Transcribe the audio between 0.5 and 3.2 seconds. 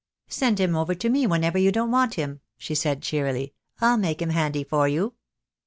him over to me whenever you don't want him," she said,